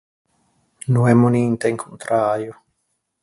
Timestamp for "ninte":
1.33-1.65